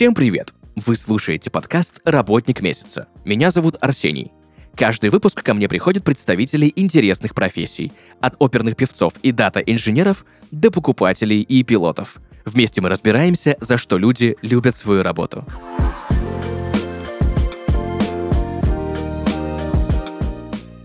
[0.00, 0.54] Всем привет!
[0.76, 3.06] Вы слушаете подкаст «Работник месяца».
[3.26, 4.32] Меня зовут Арсений.
[4.74, 11.42] Каждый выпуск ко мне приходят представители интересных профессий, от оперных певцов и дата-инженеров до покупателей
[11.42, 12.16] и пилотов.
[12.46, 15.44] Вместе мы разбираемся, за что люди любят свою работу.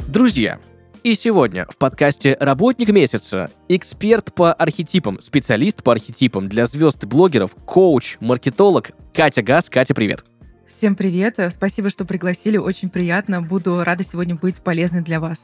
[0.09, 0.59] Друзья,
[1.06, 7.05] и сегодня в подкасте «Работник месяца» эксперт по архетипам, специалист по архетипам для звезд и
[7.05, 9.70] блогеров, коуч, маркетолог Катя Газ.
[9.70, 10.26] Катя, привет.
[10.68, 11.38] Всем привет.
[11.52, 12.58] Спасибо, что пригласили.
[12.58, 13.44] Очень приятно.
[13.44, 15.38] Буду рада сегодня быть полезной для вас.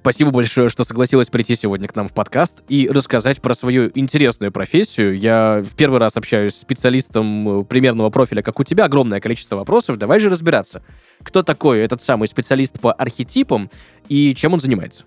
[0.00, 4.52] Спасибо большое, что согласилась прийти сегодня к нам в подкаст и рассказать про свою интересную
[4.52, 5.18] профессию.
[5.18, 9.56] Я в первый раз общаюсь с специалистом э, примерного профиля, как у тебя, огромное количество
[9.56, 9.98] вопросов.
[9.98, 10.84] Давай же разбираться.
[11.22, 13.70] Кто такой этот самый специалист по архетипам
[14.08, 15.04] и чем он занимается?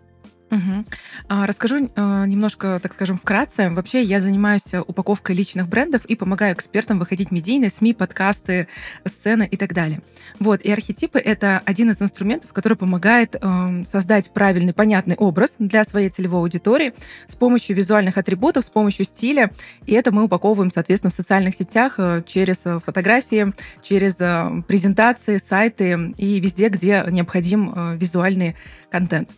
[0.54, 0.86] Угу.
[1.30, 3.70] Расскажу а, немножко, так скажем, вкратце.
[3.72, 8.68] Вообще я занимаюсь упаковкой личных брендов и помогаю экспертам выходить в медийные СМИ, подкасты,
[9.06, 10.02] сцены и так далее.
[10.40, 10.62] Вот.
[10.62, 16.10] И архетипы— это один из инструментов, который помогает э, создать правильный, понятный образ для своей
[16.10, 16.94] целевой аудитории
[17.28, 19.52] с помощью визуальных атрибутов, с помощью стиля.
[19.86, 26.14] И это мы упаковываем, соответственно, в социальных сетях э, через фотографии, через э, презентации, сайты
[26.18, 28.56] и везде, где необходим э, визуальный
[28.90, 29.30] контент.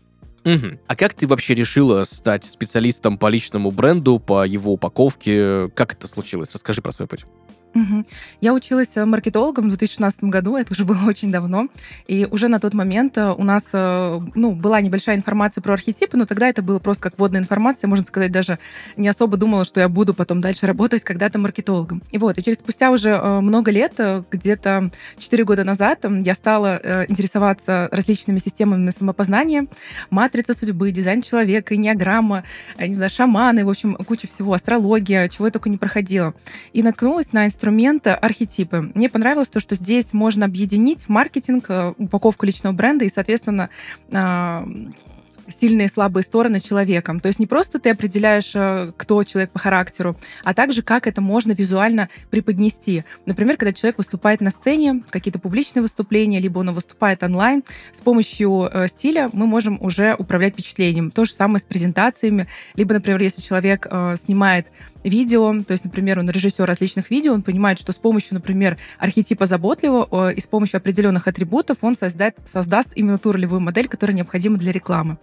[0.46, 0.80] Угу.
[0.88, 5.70] А как ты вообще решила стать специалистом по личному бренду, по его упаковке?
[5.70, 6.52] Как это случилось?
[6.54, 7.26] Расскажи про свой путь.
[7.76, 8.06] Угу.
[8.40, 11.68] Я училась э, маркетологом в 2016 году, это уже было очень давно,
[12.08, 16.16] и уже на тот момент э, у нас э, ну, была небольшая информация про архетипы,
[16.16, 18.59] но тогда это было просто как вводная информация, можно сказать, даже
[18.95, 22.02] не особо думала, что я буду потом дальше работать когда-то маркетологом.
[22.12, 24.00] И вот, и через спустя уже много лет,
[24.32, 24.89] где-то
[25.20, 29.67] 4 года назад, я стала интересоваться различными системами самопознания,
[30.10, 32.45] матрица судьбы, дизайн человека, инеограмма,
[32.80, 36.34] не знаю, шаманы, в общем, куча всего, астрология, чего я только не проходила.
[36.72, 38.92] И наткнулась на инструмент инструмента архетипы.
[38.93, 43.70] Мне понравилось то, что здесь можно объединить маркетинг, э, упаковку личного бренда и, соответственно,
[44.11, 44.67] а,
[45.49, 47.20] сильные и слабые стороны человеком.
[47.20, 51.21] То есть не просто ты определяешь, э, кто человек по характеру, а также как это
[51.21, 53.04] можно визуально преподнести.
[53.25, 58.70] Например, когда человек выступает на сцене, какие-то публичные выступления, либо он выступает онлайн, с помощью
[58.71, 61.09] э, стиля мы можем уже управлять впечатлением.
[61.09, 62.48] То же самое с презентациями.
[62.75, 63.87] Либо, например, если человек
[64.23, 64.67] снимает
[65.05, 69.45] видео, то есть, например, он режиссер различных видео, он понимает, что с помощью, например, архетипа
[69.45, 74.58] заботливого и с помощью определенных атрибутов он создать, создаст именно ту ролевую модель, которая необходима
[74.58, 75.17] для рекламы.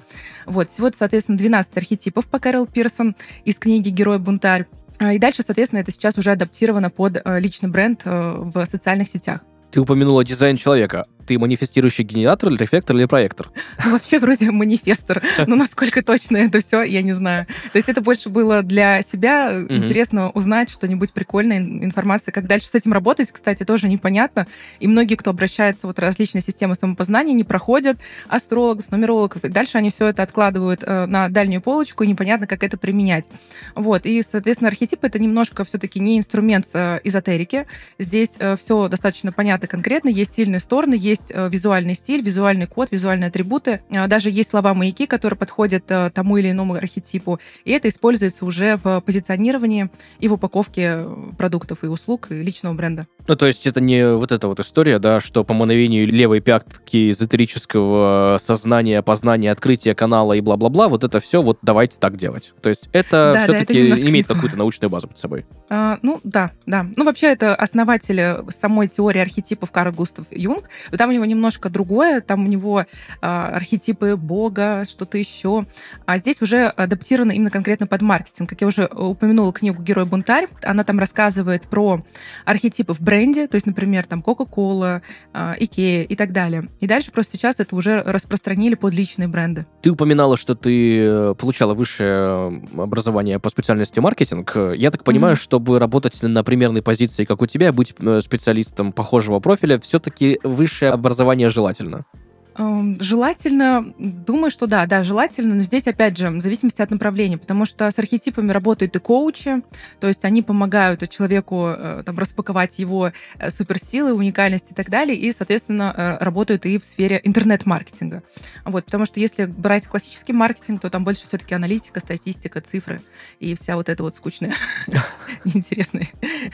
[0.47, 0.69] Вот.
[0.69, 4.66] Всего, соответственно, 12 архетипов по Кэрол Пирсон из книги «Герой-бунтарь».
[4.98, 9.09] А, и дальше, соответственно, это сейчас уже адаптировано под э, личный бренд э, в социальных
[9.09, 9.41] сетях.
[9.72, 13.50] Ты упомянула дизайн человека ты манифестирующий генератор, или рефлектор или проектор?
[13.84, 17.47] Ну, вообще вроде манифестор, но насколько точно это все, я не знаю.
[17.72, 22.75] То есть это больше было для себя интересно узнать что-нибудь прикольное, информация, как дальше с
[22.75, 24.47] этим работать, кстати, тоже непонятно.
[24.81, 29.91] И многие, кто обращается вот различные системы самопознания, не проходят астрологов, нумерологов, и дальше они
[29.91, 33.28] все это откладывают э, на дальнюю полочку, и непонятно, как это применять.
[33.75, 37.66] Вот, и, соответственно, архетип это немножко все-таки не инструмент э, эзотерики.
[37.99, 42.67] Здесь э, все достаточно понятно, конкретно, есть сильные стороны, есть есть э, визуальный стиль, визуальный
[42.67, 43.81] код, визуальные атрибуты.
[43.91, 47.39] Э, даже есть слова-маяки, которые подходят э, тому или иному архетипу.
[47.65, 51.00] И это используется уже в позиционировании и в упаковке
[51.39, 53.06] продуктов и услуг и личного бренда.
[53.28, 57.11] Ну, то есть это не вот эта вот история, да, что по мановению левой пятки
[57.11, 62.53] эзотерического сознания, познания, открытия канала и бла-бла-бла, вот это все вот давайте так делать.
[62.61, 65.47] То есть это да, все-таки да, имеет какую-то научную базу под собой.
[65.69, 66.87] А, ну, да, да.
[66.97, 70.69] Ну, вообще это основатель самой теории архетипов Карл Густав Юнг.
[71.02, 72.86] Там у него немножко другое, там у него
[73.20, 75.66] а, архетипы бога, что-то еще.
[76.06, 78.48] А здесь уже адаптировано именно конкретно под маркетинг.
[78.48, 82.04] Как я уже упомянула книгу «Герой-бунтарь», она там рассказывает про
[82.44, 85.02] архетипы в бренде, то есть, например, там Coca-Cola,
[85.32, 86.68] а, Ikea и так далее.
[86.78, 89.66] И дальше просто сейчас это уже распространили под личные бренды.
[89.82, 94.56] Ты упоминала, что ты э, получала высшее образование по специальности маркетинг.
[94.76, 95.40] Я так понимаю, mm-hmm.
[95.40, 100.92] чтобы работать на примерной позиции, как у тебя, быть э, специалистом похожего профиля, все-таки высшее
[100.93, 102.05] образование желательно?
[102.54, 107.38] Эм, желательно, думаю, что да, да, желательно, но здесь, опять же, в зависимости от направления,
[107.38, 109.62] потому что с архетипами работают и коучи,
[110.00, 115.16] то есть они помогают человеку э, там, распаковать его э, суперсилы, уникальность и так далее,
[115.16, 118.22] и, соответственно, э, работают и в сфере интернет-маркетинга.
[118.66, 123.00] Вот, потому что если брать классический маркетинг, то там больше все-таки аналитика, статистика, цифры
[123.40, 124.55] и вся вот эта вот скучная,
[125.44, 126.10] интересная,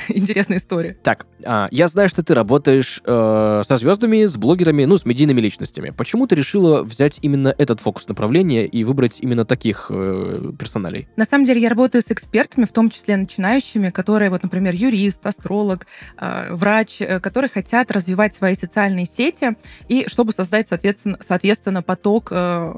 [0.09, 0.97] интересная история.
[1.03, 5.88] Так, а, я знаю, что ты работаешь со звездами, с блогерами, ну, с медийными личностями.
[5.89, 5.97] Экспертами.
[5.97, 11.09] Почему ты решила взять именно этот фокус направления и выбрать именно таких э, персоналей?
[11.17, 15.27] На самом деле я работаю с экспертами, в том числе начинающими, которые, вот, например, юрист,
[15.27, 15.87] астролог,
[16.17, 19.57] э, врач, э, которые хотят развивать свои социальные сети
[19.89, 22.73] и чтобы создать, соответственно, соответственно поток э,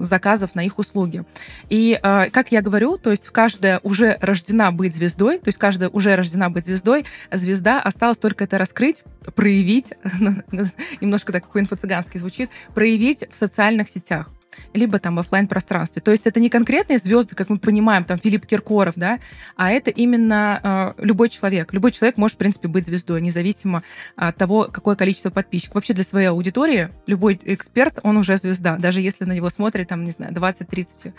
[0.00, 1.24] заказов на их услуги.
[1.70, 5.88] И, э, как я говорю, то есть каждая уже рождена быть звездой, то есть каждая
[5.88, 9.02] уже рождена быть звездой, звезда осталось только это раскрыть,
[9.34, 9.92] проявить,
[11.00, 14.30] немножко так по-инфо-цыгански звучит, проявить в социальных сетях
[14.72, 16.02] либо там в офлайн пространстве.
[16.02, 19.18] То есть это не конкретные звезды, как мы понимаем, там Филипп Киркоров, да,
[19.56, 21.72] а это именно э, любой человек.
[21.72, 23.82] Любой человек может, в принципе, быть звездой, независимо
[24.16, 25.76] от того, какое количество подписчиков.
[25.76, 30.04] Вообще для своей аудитории любой эксперт, он уже звезда, даже если на него смотрит, там,
[30.04, 31.12] не знаю, 20, 30,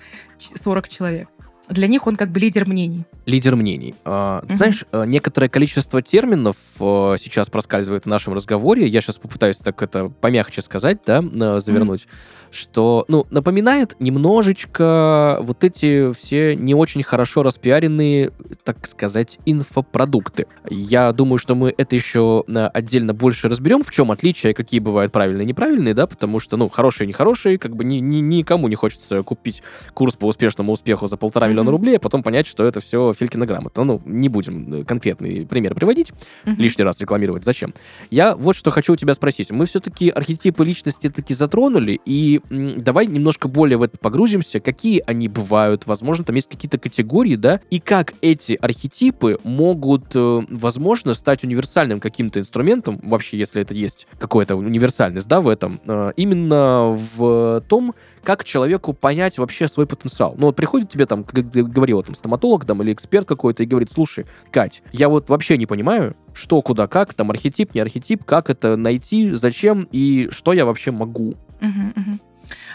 [0.56, 1.30] 40 человек
[1.70, 3.06] для них он как бы лидер мнений.
[3.26, 3.96] Лидер мнений.
[4.06, 4.54] А, угу.
[4.54, 8.88] Знаешь, э, некоторое количество терминов э, сейчас проскальзывает в нашем разговоре.
[8.88, 11.22] Я сейчас попытаюсь так это помягче сказать, да,
[11.60, 12.06] завернуть.
[12.06, 12.12] Угу
[12.52, 18.32] что, ну, напоминает немножечко вот эти все не очень хорошо распиаренные,
[18.64, 20.48] так сказать, инфопродукты.
[20.70, 25.12] Я думаю, что мы это еще э, отдельно больше разберем, в чем отличие, какие бывают
[25.12, 28.68] правильные и неправильные, да, потому что, ну, хорошие и нехорошие, как бы ни, ни, никому
[28.68, 29.62] не хочется купить
[29.94, 31.52] курс по успешному успеху за полтора mm-hmm.
[31.58, 33.84] Миллиона рублей, а потом понять, что это все Филькина грамота.
[33.84, 36.12] Ну, не будем э, конкретный пример приводить,
[36.46, 37.74] лишний раз рекламировать, зачем.
[38.12, 39.52] Я вот что хочу у тебя спросить.
[39.52, 45.28] Мы все-таки архетипы личности таки затронули, и давай немножко более в это погрузимся, какие они
[45.28, 51.44] бывают, возможно, там есть какие-то категории, да, и как эти архетипы могут, э, возможно, стать
[51.44, 57.64] универсальным каким-то инструментом, вообще, если это есть какая-то универсальность, да, в этом, э, именно в
[57.68, 57.94] том,
[58.28, 60.36] как человеку понять вообще свой потенциал.
[60.38, 63.66] Ну вот приходит тебе там, как ты говорила, там стоматолог там, или эксперт какой-то и
[63.66, 68.26] говорит, слушай, Кать, я вот вообще не понимаю, что, куда, как, там архетип, не архетип,
[68.26, 71.36] как это найти, зачем и что я вообще могу.
[71.62, 72.20] Uh-huh, uh-huh.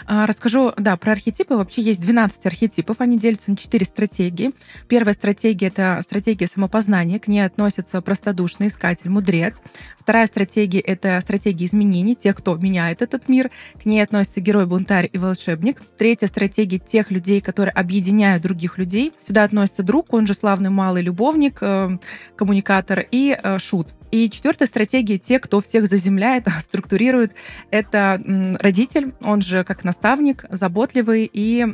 [0.05, 1.55] А, расскажу, да, про архетипы.
[1.55, 4.51] Вообще есть 12 архетипов, они делятся на 4 стратегии.
[4.87, 9.61] Первая стратегия— это стратегия самопознания, к ней относится простодушный искатель, мудрец.
[9.99, 13.51] Вторая стратегия— это стратегия изменений, тех, кто меняет этот мир.
[13.81, 15.81] К ней относятся герой, бунтарь и волшебник.
[15.97, 19.13] Третья стратегия— тех людей, которые объединяют других людей.
[19.19, 21.97] Сюда относится друг, он же славный малый любовник, э,
[22.35, 23.87] коммуникатор и э, шут.
[24.13, 27.33] И четвертая стратегия, те, кто всех заземляет, структурирует,
[27.71, 28.21] это
[28.59, 31.65] родитель, он же как наставник, заботливый и...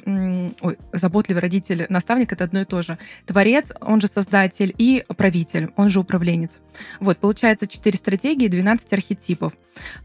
[0.62, 2.98] Ой, заботливый родитель, наставник— это одно и то же.
[3.26, 6.60] Творец, он же создатель, и правитель, он же управленец.
[7.02, 9.52] Вот, получается 4 стратегии, 12 архетипов.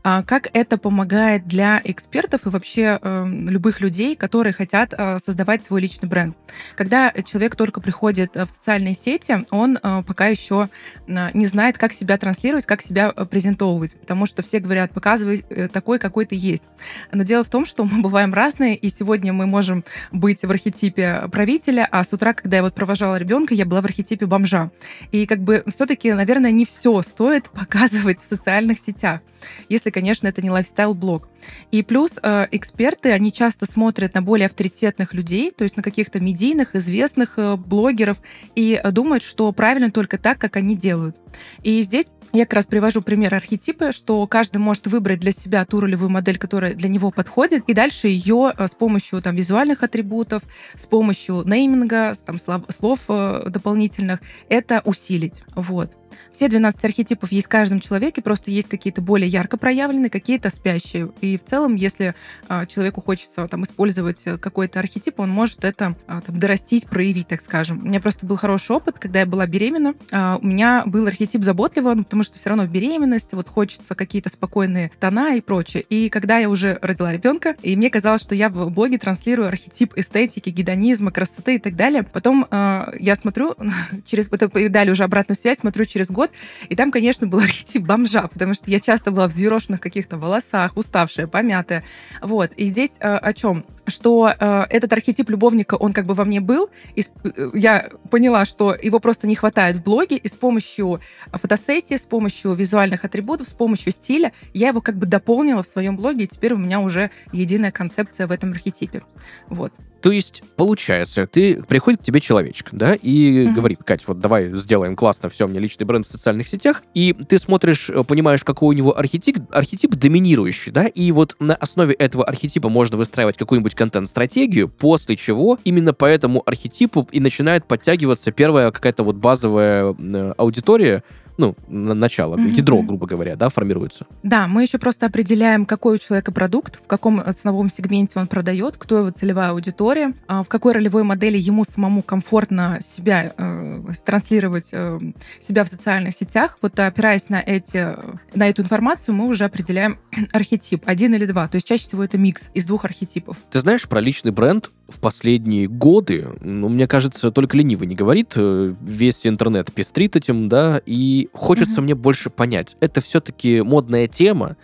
[0.02, 5.64] А как это помогает для экспертов и вообще э, любых людей, которые хотят э, создавать
[5.64, 6.36] свой личный бренд?
[6.76, 10.68] Когда человек только приходит в социальные сети, он э, пока еще
[11.06, 15.44] э, не знает, как себя транслировать, как себя э, презентовывать, потому что все говорят, показывай
[15.50, 16.64] э, такой, какой ты есть.
[17.12, 21.28] Но дело в том, что мы бываем разные, и сегодня мы можем быть в архетипе
[21.30, 24.70] правителя, а с утра, когда я вот провожала ребенка, я была в архетипе бомжа.
[25.12, 29.20] И как бы все-таки, наверное, не все стоит показывать в социальных сетях,
[29.68, 31.28] если, конечно, это не лайфстайл-блог.
[31.72, 36.20] И плюс э, эксперты, они часто смотрят на более авторитетных людей, то есть на каких-то
[36.20, 38.16] медийных, известных блогеров,
[38.54, 41.16] и думают, что правильно только так, как они делают.
[41.62, 45.80] И здесь я как раз привожу пример архетипа, что каждый может выбрать для себя ту
[45.80, 50.42] ролевую модель, которая для него подходит, и дальше ее э, с помощью там, визуальных атрибутов,
[50.74, 55.44] с помощью нейминга, там, слов, слов э, дополнительных, это усилить.
[55.54, 55.92] Вот.
[56.32, 61.10] Все 12 архетипов есть в каждом человеке, просто есть какие-то более ярко проявленные, какие-то спящие.
[61.20, 62.14] И в целом, если
[62.48, 67.28] а, человеку хочется там, использовать э, какой-то архетип, он может это а, там, дорастить, проявить,
[67.28, 67.80] так скажем.
[67.82, 69.94] У меня просто был хороший опыт, когда я была беременна.
[70.10, 73.94] А, у меня был архетип заботливого, ну, потому что все равно в беременности вот хочется
[73.94, 75.84] какие-то спокойные тона и прочее.
[75.88, 79.92] И когда я уже родила ребенка, и мне казалось, что я в блоге транслирую архетип
[79.96, 82.02] эстетики, гедонизма, красоты и так далее.
[82.02, 83.54] Потом я смотрю
[84.06, 86.30] через, это дали уже обратную связь, смотрю через год,
[86.68, 90.76] и там, конечно, был архетип бомжа, потому что я часто была в взъерошенных каких-то волосах,
[90.76, 91.84] уставшая, помятая.
[92.22, 92.52] Вот.
[92.52, 93.64] И здесь э, о чем?
[93.86, 98.44] Что э, этот архетип любовника, он как бы во мне был, и э, я поняла,
[98.46, 101.00] что его просто не хватает в блоге, и с помощью
[101.32, 105.96] фотосессии, с помощью визуальных атрибутов, с помощью стиля я его как бы дополнила в своем
[105.96, 109.02] блоге, и теперь у меня уже единая концепция в этом архетипе.
[109.48, 109.72] Вот.
[110.04, 113.52] То есть, получается, ты приходит к тебе человечек, да, и mm-hmm.
[113.54, 117.38] говорит, Кать, вот давай сделаем классно все, мне личный бренд в социальных сетях, и ты
[117.38, 122.22] смотришь, э, понимаешь, какой у него архетип, архетип доминирующий, да, и вот на основе этого
[122.22, 128.70] архетипа можно выстраивать какую-нибудь контент-стратегию, после чего именно по этому архетипу и начинает подтягиваться первая
[128.72, 131.02] какая-то вот базовая э, аудитория,
[131.36, 134.06] ну, на начало, Мгм, ядро, грубо говоря, да, формируется.
[134.22, 138.76] Да, мы еще просто определяем, какой у человека продукт, в каком ценовом сегменте он продает,
[138.76, 144.68] кто его целевая аудитория, а, в какой ролевой модели ему самому комфортно себя э, транслировать
[144.72, 145.00] э,
[145.40, 146.58] себя в социальных сетях.
[146.62, 147.96] Вот опираясь на эти,
[148.34, 149.98] на эту информацию, мы уже определяем
[150.32, 151.48] архетип один или два.
[151.48, 153.36] То есть чаще всего это микс из двух архетипов.
[153.50, 158.32] Ты знаешь, про личный бренд в последние годы, ну, мне кажется, только ленивый не говорит,
[158.36, 161.84] э, весь интернет пестрит этим, да, и хочется Мгм.
[161.84, 164.56] мне больше понять, это все-таки модная тема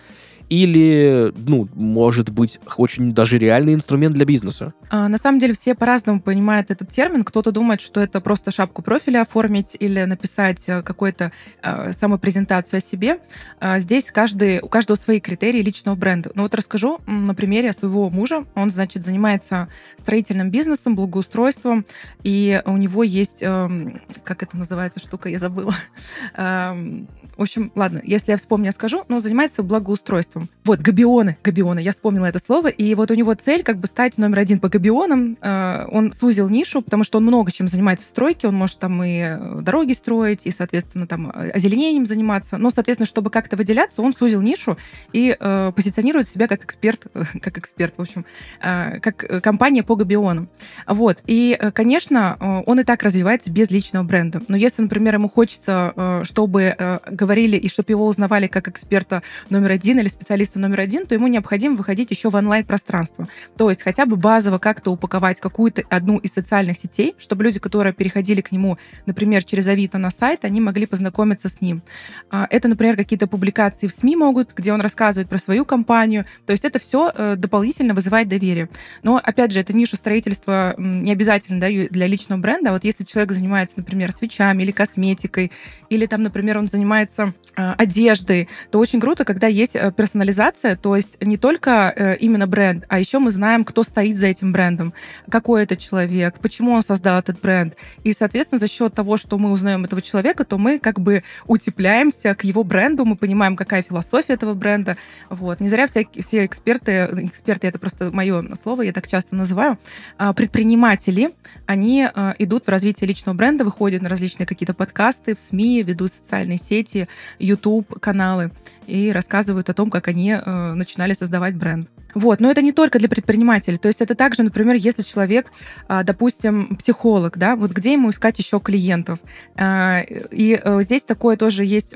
[0.51, 4.75] или, ну, может быть, очень даже реальный инструмент для бизнеса?
[4.91, 7.23] А, На самом деле все по-разному понимают этот термин.
[7.23, 11.31] Кто-то думает, что это просто шапку профиля оформить или написать э, какую-то
[11.63, 13.21] э, самопрезентацию о себе.
[13.61, 16.33] А Здесь каждый, у каждого свои критерии личного бренда.
[16.35, 18.45] Ну вот расскажу на примере своего мужа.
[18.57, 21.87] Он, значит, занимается строительным бизнесом, благоустройством,
[22.25, 25.75] и у него есть, эм, как это называется штука, я забыла.
[26.37, 30.40] Эм, В общем, ладно, если я вспомню, я скажу, но занимается благоустройством.
[30.65, 34.19] Вот, габионы, габионы, я вспомнила это слово, и вот у него цель как бы стать
[34.19, 35.37] номер один по габионам.
[35.41, 39.03] Э, Он сузил нишу, потому что он много чем занимается в стройке, он может там
[39.03, 42.59] и э, дороги строить, и, соответственно, там э, озеленением заниматься.
[42.59, 44.77] Но, соответственно, чтобы как-то выделяться, он сузил нишу
[45.13, 47.07] и позиционирует себя как эксперт,
[47.43, 48.25] как эксперт, в общем,
[48.61, 50.49] как компания по габионам.
[50.87, 51.19] Вот.
[51.27, 54.43] И, конечно, он и так развивается без личного бренда.
[54.49, 59.99] Но если, например, ему хочется, чтобы говорили и чтобы его узнавали как эксперта номер один
[59.99, 63.29] или специалиста номер один, то ему необходимо выходить еще в онлайн-пространство.
[63.57, 67.93] То есть хотя бы базово как-то упаковать какую-то одну из социальных сетей, чтобы люди, которые
[67.93, 71.83] переходили к нему, например, через Авито на сайт, они могли познакомиться с ним.
[72.31, 76.27] А, Это, например, какие-то публикации в СМИ могут, где он рассказывает про свою компанию.
[76.47, 78.69] То есть это все дополнительно вызывает доверие.
[79.03, 82.71] Но, опять же, это ниша строительства не обязательно да, для личного бренда.
[82.71, 85.53] А Вот если человек занимается, например, свечами или косметикой,
[85.89, 90.97] или там, например, он занимается а, одеждой, то очень круто, когда есть э, персонализация, то
[90.97, 94.93] есть не только э, именно бренд, а еще мы знаем, кто стоит за этим брендом,
[95.31, 97.75] какой это человек, почему он создал этот бренд.
[98.05, 102.35] И, соответственно, за счет того, что мы узнаем этого человека, то мы как бы утепляемся
[102.35, 104.97] к его бренду, мы понимаем, какая философия этого бренда.
[105.31, 105.61] Вот.
[105.61, 109.79] Не зря все, все эксперты, эксперты, это просто мое слово, я так часто называю,
[110.19, 111.31] а, предприниматели,
[111.67, 116.13] они а, идут в развитие личного бренда, выходят на различные какие-то подкасты в СМИ, ведут
[116.13, 117.09] социальные сети,
[117.39, 118.51] YouTube каналы
[118.91, 121.89] и рассказывают о том, как они э, начинали создавать бренд.
[122.15, 123.77] Вот, но это не только для предпринимателей.
[123.77, 125.53] То есть это также, например, если человек,
[125.89, 129.19] а, допустим, психолог, да, вот где ему искать еще клиентов?
[129.57, 131.95] А, И э, здесь такое тоже есть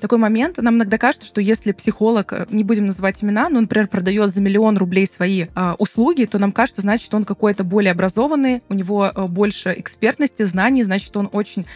[0.00, 0.58] такой момент.
[0.58, 4.40] Нам иногда кажется, что если психолог, э, не будем называть имена, но, например, продает за
[4.40, 9.10] миллион рублей свои а, услуги, то нам кажется, значит, он какой-то более образованный, у него
[9.14, 11.66] э, больше экспертности, знаний, значит, он очень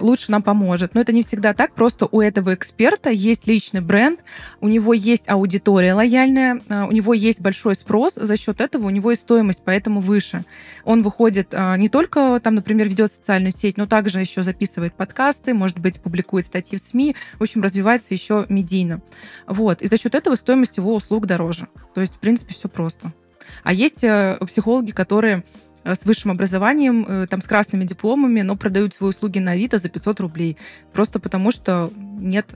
[0.00, 0.94] лучше нам поможет.
[0.94, 1.74] Но это не всегда так.
[1.74, 4.20] Просто у этого эксперта есть личный бренд,
[4.60, 6.60] у него есть аудитория лояльная,
[6.94, 10.44] него есть большой спрос, за счет этого у него и стоимость поэтому выше.
[10.84, 15.52] Он выходит э, не только там, например, ведет социальную сеть, но также еще записывает подкасты,
[15.52, 19.02] может быть, публикует статьи в СМИ, в общем, развивается еще медийно.
[19.46, 19.82] Вот.
[19.82, 21.68] И за счет этого стоимость его услуг дороже.
[21.94, 23.12] То есть, в принципе, все просто.
[23.62, 25.44] А есть э, психологи, которые
[25.84, 29.78] э, с высшим образованием, э, там, с красными дипломами, но продают свои услуги на Авито
[29.78, 30.56] за 500 рублей.
[30.92, 32.46] Просто потому, что нет,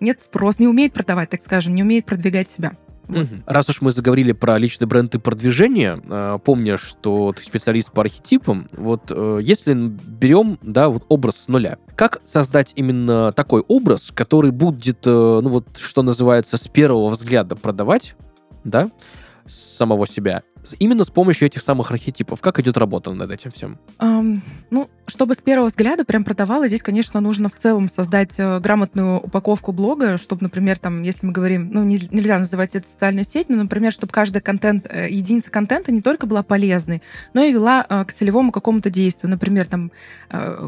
[0.00, 2.72] нет спроса, не умеет продавать, так скажем, не умеет продвигать себя.
[3.10, 3.42] Мгм.
[3.46, 8.02] Раз уж мы заговорили про личный бренд и продвижение, э, помня, что ты специалист по
[8.02, 14.10] архетипам, вот э, если берем, да, вот образ с нуля, как создать именно такой образ,
[14.14, 15.10] который будет, э,
[15.42, 18.14] ну вот, что называется, с первого взгляда продавать,
[18.64, 18.88] да,
[19.46, 20.42] самого себя,
[20.78, 22.40] именно с помощью этих самых архетипов?
[22.40, 23.78] Как идет работа над этим всем?
[23.98, 28.60] Ам, ну, чтобы с первого взгляда прям продавала, здесь, конечно, нужно в целом создать э,
[28.60, 33.24] грамотную упаковку блога, чтобы, например, там, если мы говорим, ну, не- нельзя называть это социальную
[33.24, 37.02] сеть, но, например, чтобы каждый контент, э, единица контента не только была полезной,
[37.34, 39.30] но и вела э, к целевому какому-то действию.
[39.30, 39.90] Например, там,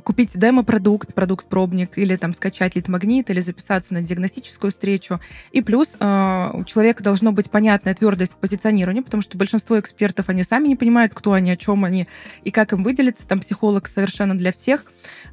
[0.05, 5.21] купить демо-продукт, продукт-пробник, или там скачать лид-магнит, или записаться на диагностическую встречу.
[5.53, 10.69] И плюс у человека должно быть понятная твердость позиционирования, потому что большинство экспертов, они сами
[10.69, 12.09] не понимают, кто они, о чем они,
[12.43, 13.27] и как им выделиться.
[13.27, 14.85] Там психолог совершенно для всех.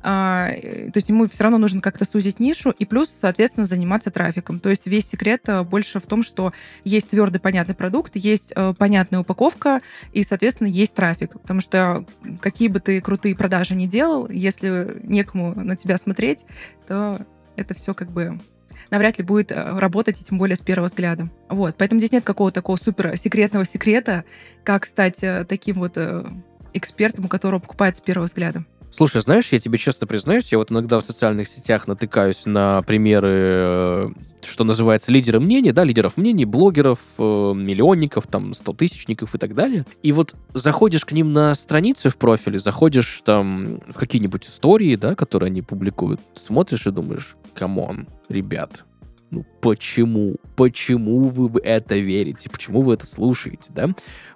[0.01, 4.12] А, э, то есть ему все равно нужно как-то сузить нишу и плюс, соответственно, заниматься
[4.12, 4.60] трафиком.
[4.60, 6.53] То есть весь секрет э, больше в том, что
[6.84, 11.39] есть твердый понятный продукт, есть э, понятная упаковка и, соответственно, есть трафик.
[11.41, 12.06] Потому что
[12.41, 16.46] какие бы ты крутые продажи ни делал, если некому на тебя смотреть,
[16.88, 17.20] то
[17.56, 18.39] это все как бы
[18.89, 21.29] навряд ли будет э, работать, и тем более с первого взгляда.
[21.50, 21.75] Вот.
[21.77, 24.24] Поэтому здесь нет какого-то такого супер секретного секрета,
[24.63, 26.25] как стать э, таким вот э,
[26.74, 28.65] экспертом, у которого покупают с первого взгляда.
[28.91, 34.13] Слушай, знаешь, я тебе честно признаюсь, я вот иногда в социальных сетях натыкаюсь на примеры,
[34.46, 39.86] что называется, лидеры мнений, да, лидеров мнений, блогеров, э, миллионников, там, стотысячников и так далее.
[40.03, 45.15] И вот заходишь к ним на страницы в профиле, заходишь там в какие-нибудь истории, да,
[45.15, 48.86] которые они публикуют, смотришь и думаешь, come on, ребят,
[49.31, 50.36] ну, почему?
[50.55, 52.50] Почему вы в это верите?
[52.50, 53.89] Почему вы это слушаете, да?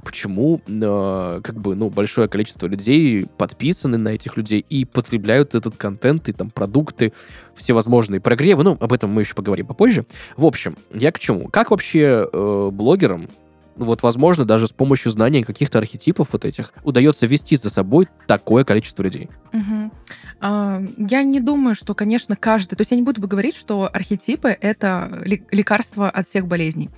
[0.03, 5.75] Почему, э, как бы, ну, большое количество людей подписаны на этих людей и потребляют этот
[5.77, 7.11] контент и там продукты,
[7.55, 10.05] всевозможные прогревы, ну, об этом мы еще поговорим попозже.
[10.37, 11.47] В общем, я к чему?
[11.49, 13.27] Как вообще э, блогерам
[13.75, 18.63] вот, возможно, даже с помощью знания каких-то архетипов вот этих удается вести за собой такое
[18.63, 19.29] количество людей.
[19.51, 19.91] Угу.
[20.41, 22.75] Я не думаю, что, конечно, каждый...
[22.75, 26.89] То есть я не буду говорить, что архетипы— это лекарство от всех болезней.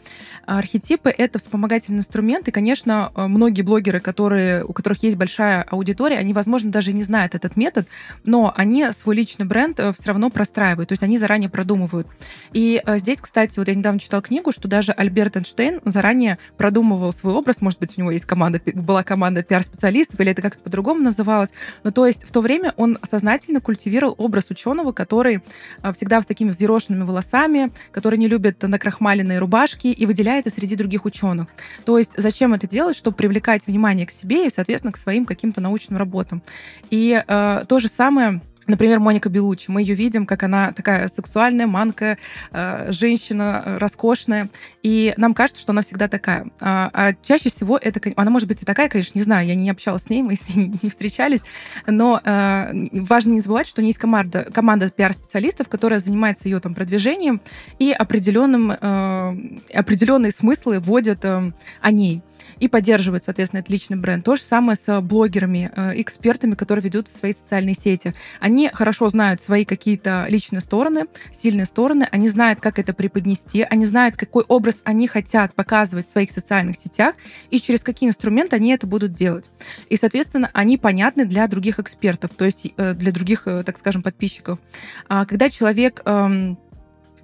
[0.47, 6.17] Архетипы— это вспомогательный инструмент, и, конечно, а, многие блогеры, которые, у которых есть большая аудитория,
[6.17, 7.87] они, возможно, даже не знают этот метод,
[8.23, 12.07] но они свой личный бренд э, все равно простраивают, то есть они заранее продумывают.
[12.53, 17.13] И э, здесь, кстати, вот я недавно читал книгу, что даже Альберт Эйнштейн заранее продумывал
[17.13, 21.01] свой образ, может быть, у него есть команда, была команда пиар-специалистов, или это как-то по-другому
[21.01, 21.51] называлось,
[21.83, 25.41] но то есть в то время он сознательно культивировал образ ученого, который
[25.81, 30.75] э, всегда с такими взъерошенными волосами, который не любит накрахмаленные рубашки и выделяет выделяется среди
[30.75, 31.47] других ученых.
[31.85, 32.97] То есть зачем это делать?
[32.97, 36.41] Чтобы привлекать внимание к себе и, соответственно, к своим каким-то научным работам.
[36.89, 39.69] И э, то же самое Например, Моника Белучи.
[39.69, 42.17] Мы ее видим, как она такая сексуальная, манка,
[42.51, 44.49] э, женщина э, роскошная.
[44.81, 46.47] И нам кажется, что она всегда такая.
[46.59, 47.99] А, а чаще всего это...
[48.15, 50.55] Она может быть и такая, конечно, не знаю, я не общалась с ней, мы с
[50.55, 51.41] ней не встречались.
[51.85, 56.59] Но э, важно не забывать, что у нее есть команда, команда пиар-специалистов, которая занимается ее
[56.59, 57.41] там продвижением
[57.79, 61.51] и определенным, определенные смыслы вводят о
[61.91, 62.21] ней
[62.59, 64.23] и поддерживает, соответственно, этот личный бренд.
[64.25, 68.13] То же самое с блогерами, э, экспертами, которые ведут свои социальные сети.
[68.39, 73.85] Они хорошо знают свои какие-то личные стороны, сильные стороны, они знают, как это преподнести, они
[73.85, 77.15] знают, какой образ они хотят показывать в своих социальных сетях
[77.49, 79.45] и через какие инструменты они это будут делать.
[79.89, 84.01] И, соответственно, они понятны для других экспертов, то есть э, для других, э, так скажем,
[84.01, 84.59] подписчиков.
[85.07, 86.57] А когда человек эм,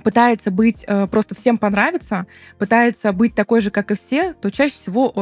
[0.01, 2.25] пытается быть э, просто всем понравиться,
[2.57, 5.19] пытается быть такой же, как и все, то чаще всего э,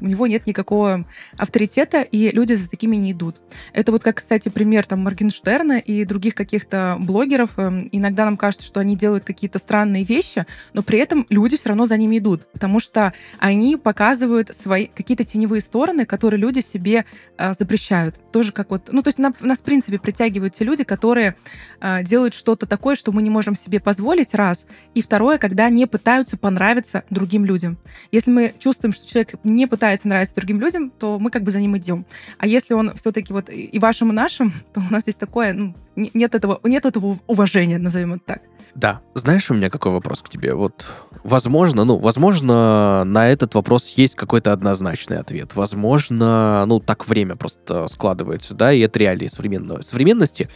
[0.00, 1.04] у него нет никакого
[1.36, 3.36] авторитета, и люди за такими не идут.
[3.72, 7.50] Это вот как, кстати, пример там Моргенштерна и других каких-то блогеров.
[7.56, 11.70] Э, иногда нам кажется, что они делают какие-то странные вещи, но при этом люди все
[11.70, 17.04] равно за ними идут, потому что они показывают свои какие-то теневые стороны, которые люди себе
[17.36, 18.16] э, запрещают.
[18.32, 21.36] Тоже как вот, ну то есть нас, нас в принципе притягивают те люди, которые
[21.80, 24.66] э, делают что-то такое, что мы не можем себе позволить, позволить раз.
[24.94, 27.78] И второе, когда не пытаются понравиться другим людям.
[28.12, 31.60] Если мы чувствуем, что человек не пытается нравиться другим людям, то мы как бы за
[31.60, 32.04] ним идем.
[32.38, 35.74] А если он все-таки вот и вашим, и нашим, то у нас есть такое, ну,
[35.96, 38.42] нет этого, нет этого уважения, назовем это так.
[38.78, 39.00] Да.
[39.14, 40.54] Знаешь, у меня какой вопрос к тебе?
[40.54, 40.86] Вот,
[41.24, 45.56] возможно, ну, возможно, на этот вопрос есть какой-то однозначный ответ.
[45.56, 50.48] Возможно, ну, так время просто складывается, да, и это реалии современной современности.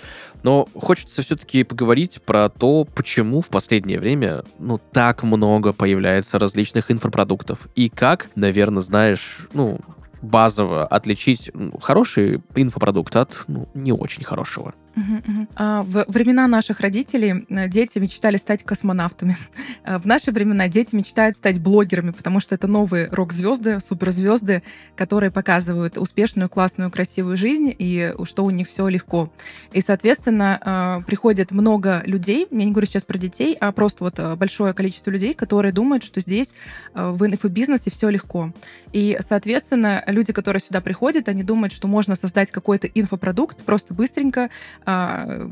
[0.44, 6.92] Но хочется все-таки поговорить про то, почему в последнее время, ну, так много появляется различных
[6.92, 7.66] инфопродуктов.
[7.74, 9.80] И как, наверное, знаешь, ну,
[10.22, 14.74] базово отличить хороший инфопродукт от ну, не очень хорошего.
[15.56, 19.36] А, в времена наших родителей э, дети мечтали стать космонавтами.
[19.84, 24.62] А, в наши времена дети мечтают стать блогерами, потому что это новые рок-звезды, суперзвезды,
[24.94, 29.32] которые показывают успешную, классную, красивую жизнь и что у них все легко.
[29.72, 34.74] И, соответственно, приходит много людей, я не говорю сейчас про детей, а просто вот большое
[34.74, 36.52] количество людей, которые думают, что здесь
[36.94, 38.52] в инфобизнесе все легко.
[38.92, 44.50] И, соответственно, люди, которые сюда приходят, они думают, что можно создать какой-то инфопродукт просто быстренько,
[44.86, 45.50] а,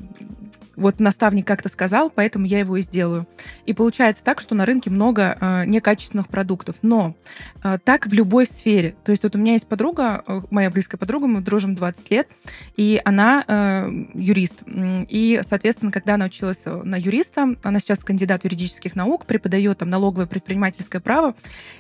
[0.81, 3.27] вот наставник как-то сказал, поэтому я его и сделаю.
[3.67, 6.77] И получается так, что на рынке много э, некачественных продуктов.
[6.81, 7.15] Но
[7.63, 8.97] э, так в любой сфере.
[9.05, 12.29] То есть вот у меня есть подруга, э, моя близкая подруга, мы дружим 20 лет,
[12.77, 14.63] и она э, юрист.
[14.67, 20.27] И, соответственно, когда она училась на юриста, она сейчас кандидат юридических наук, преподает там налоговое
[20.27, 21.35] предпринимательское право.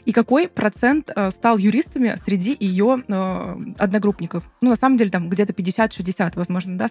[0.04, 4.44] И какой процент э, стал юристами среди ее э, одногруппников?
[4.60, 6.88] Ну, на самом деле, там где-то 50-60, возможно, да.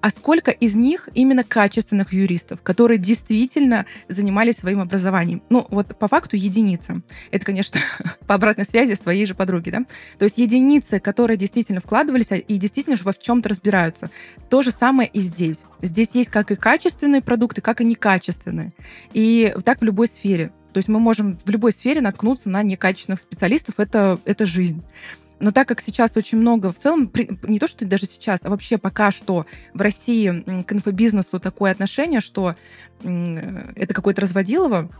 [0.00, 5.42] А сколько из них именно качественных юристов, которые действительно занимались своим образованием.
[5.50, 7.02] Ну, вот по факту единица.
[7.30, 7.80] Это, конечно,
[8.26, 9.84] по обратной связи своей же подруги, да?
[10.18, 14.10] То есть единицы, которые действительно вкладывались а, и действительно же во в чем-то разбираются.
[14.48, 15.58] То же самое и здесь.
[15.82, 18.72] Здесь есть как и качественные продукты, как и некачественные.
[19.12, 20.52] И так в любой сфере.
[20.72, 23.74] То есть мы можем в любой сфере наткнуться на некачественных специалистов.
[23.78, 24.82] Это, это жизнь.
[25.40, 27.10] Но так как сейчас очень много, в целом,
[27.42, 32.20] не то, что даже сейчас, а вообще пока что в России к инфобизнесу такое отношение,
[32.20, 32.54] что
[33.02, 34.90] это какое-то разводилово,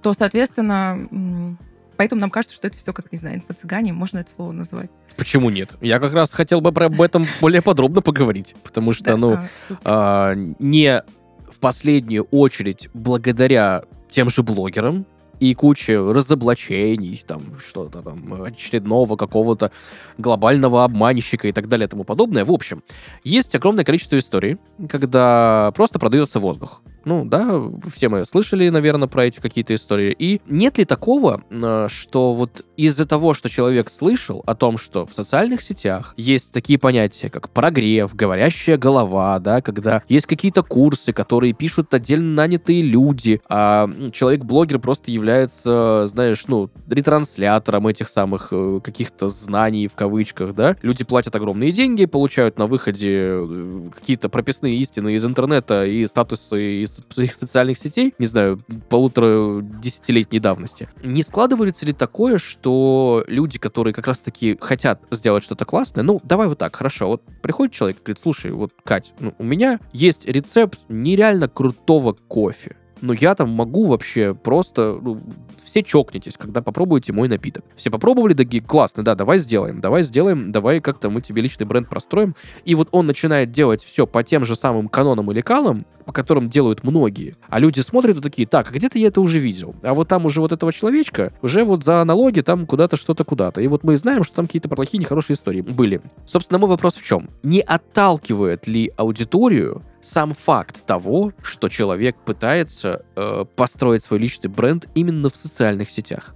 [0.00, 1.56] то, соответственно,
[1.96, 4.90] поэтому нам кажется, что это все, как, не знаю, инфо-цыгане, можно это слово назвать.
[5.16, 5.74] Почему нет?
[5.80, 9.48] Я как раз хотел бы об этом более подробно поговорить, потому что, ну, а,
[9.84, 11.02] а, не
[11.50, 15.04] в последнюю очередь благодаря тем же блогерам,
[15.40, 19.70] и куча разоблачений, там что-то там очередного какого-то
[20.18, 22.44] глобального обманщика и так далее и тому подобное.
[22.44, 22.82] В общем,
[23.24, 26.82] есть огромное количество историй, когда просто продается воздух.
[27.04, 27.62] Ну да,
[27.94, 30.14] все мы слышали, наверное, про эти какие-то истории.
[30.18, 35.06] И нет ли такого, э, что вот из-за того, что человек слышал о том, что
[35.06, 41.12] в социальных сетях есть такие понятия, как прогрев, говорящая голова, да, когда есть какие-то курсы,
[41.12, 48.80] которые пишут отдельно нанятые люди, а человек-блогер просто является, знаешь, ну, ретранслятором этих самых э,
[48.82, 50.76] каких-то знаний в кавычках, да.
[50.82, 56.82] Люди платят огромные деньги, получают на выходе э, какие-то прописные истины из интернета и статусы
[56.82, 60.88] из своих социальных сетей, не знаю, полутора десятилетней давности.
[61.02, 66.48] Не складывается ли такое, что люди, которые как раз-таки хотят сделать что-то классное, ну, давай
[66.48, 70.24] вот так, хорошо, вот приходит человек и говорит, слушай, вот, Кать, ну, у меня есть
[70.26, 74.98] рецепт нереально крутого кофе но я там могу вообще просто...
[75.00, 75.18] Ну,
[75.64, 77.62] все чокнетесь, когда попробуете мой напиток.
[77.76, 81.88] Все попробовали, такие, классно, да, давай сделаем, давай сделаем, давай как-то мы тебе личный бренд
[81.88, 82.34] простроим.
[82.64, 86.48] И вот он начинает делать все по тем же самым канонам и лекалам, по которым
[86.48, 87.36] делают многие.
[87.48, 89.74] А люди смотрят и такие, так, а где-то я это уже видел.
[89.82, 93.60] А вот там уже вот этого человечка, уже вот за налоги там куда-то что-то куда-то.
[93.60, 96.00] И вот мы знаем, что там какие-то плохие, нехорошие истории были.
[96.26, 97.28] Собственно, мой вопрос в чем?
[97.42, 104.88] Не отталкивает ли аудиторию сам факт того, что человек пытается э, построить свой личный бренд
[104.94, 106.34] именно в социальных сетях.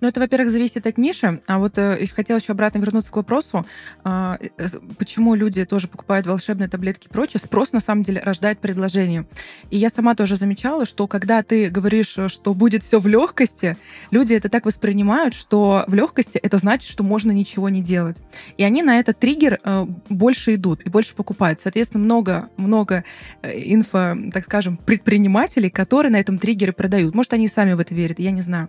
[0.00, 1.40] Ну, это, во-первых, зависит от ниши.
[1.46, 3.66] А вот э, хотела еще обратно вернуться к вопросу,
[4.04, 4.36] э,
[4.98, 7.40] почему люди тоже покупают волшебные таблетки и прочее.
[7.44, 9.26] Спрос, на самом деле, рождает предложение.
[9.70, 13.76] И я сама тоже замечала, что когда ты говоришь, что будет все в легкости,
[14.10, 18.16] люди это так воспринимают, что в легкости это значит, что можно ничего не делать.
[18.56, 21.60] И они на этот триггер э, больше идут и больше покупают.
[21.60, 23.04] Соответственно, много, много
[23.42, 27.14] э, инфо, так скажем, предпринимателей, которые на этом триггере продают.
[27.14, 28.68] Может, они сами в это верят, я не знаю.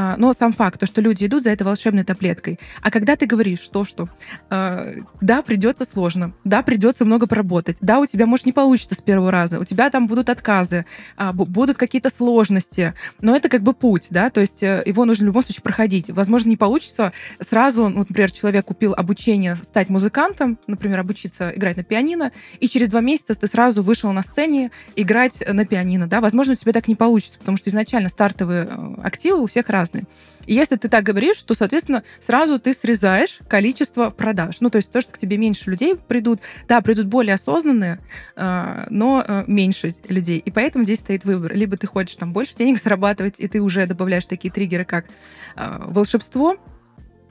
[0.00, 2.60] А, но сам факт, то, что люди идут за этой волшебной таблеткой.
[2.82, 4.08] А когда ты говоришь то, что
[4.48, 8.98] а, да, придется сложно, да, придется много поработать, да, у тебя, может, не получится с
[8.98, 13.72] первого раза, у тебя там будут отказы, а, будут какие-то сложности, но это как бы
[13.72, 16.10] путь, да, то есть э, его нужно в любом случае проходить.
[16.10, 21.82] Возможно, не получится сразу, ну, например, человек купил обучение стать музыкантом, например, обучиться играть на
[21.82, 22.30] пианино,
[22.60, 26.56] и через два месяца ты сразу вышел на сцене играть на пианино, да, возможно, у
[26.56, 30.06] тебя так не получится, потому что изначально стартовые э, активы у всех разные разные.
[30.46, 34.56] И если ты так говоришь, то, соответственно, сразу ты срезаешь количество продаж.
[34.60, 37.98] Ну, то есть то, что к тебе меньше людей придут, да, придут более осознанные,
[38.36, 40.38] э, но э, меньше людей.
[40.38, 41.54] И поэтому здесь стоит выбор.
[41.54, 45.06] Либо ты хочешь там больше денег зарабатывать, и ты уже добавляешь такие триггеры, как
[45.56, 46.56] э, волшебство,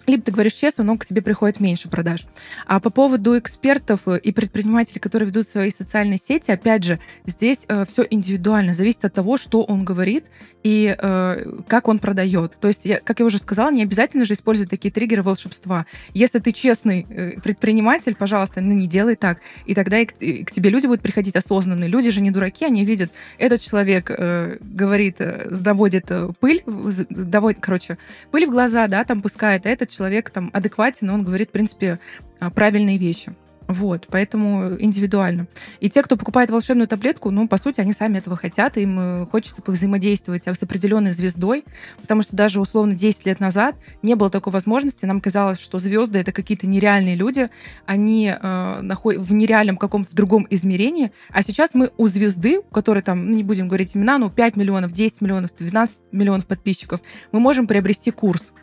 [0.07, 2.25] либо ты говоришь честно, но к тебе приходит меньше продаж.
[2.65, 7.85] А по поводу экспертов и предпринимателей, которые ведут свои социальные сети, опять же, здесь э,
[7.85, 10.23] все индивидуально, зависит от того, что он говорит
[10.63, 12.57] и э, как он продает.
[12.59, 15.85] То есть, я, как я уже сказала, не обязательно же использовать такие триггеры волшебства.
[16.13, 19.39] Если ты честный э, предприниматель, пожалуйста, ну не делай так.
[19.65, 21.89] И тогда и к, и к тебе люди будут приходить осознанные.
[21.89, 26.63] Люди же не дураки, они видят, этот человек э, говорит, э, доводит э, пыль,
[27.09, 27.97] доводит, короче,
[28.31, 31.99] пыль в глаза, да, там пускает, а этот человек там адекватен, он говорит, в принципе,
[32.39, 33.35] а, правильные вещи.
[33.67, 35.47] Вот, поэтому индивидуально.
[35.81, 39.25] И те, кто покупает волшебную таблетку, ну, по сути, они сами этого хотят, им э,
[39.25, 41.65] хочется повзаимодействовать с определенной звездой,
[42.01, 45.03] потому что даже условно 10 лет назад не было такой возможности.
[45.03, 47.49] Нам казалось, что звезды это какие-то нереальные люди,
[47.85, 53.03] они э, находят в нереальном каком-то другом измерении, а сейчас мы у звезды, у которой
[53.03, 57.01] там, ну, не будем говорить имена, но 5 миллионов, 10 миллионов, 12 миллионов подписчиков,
[57.33, 58.53] мы можем приобрести курс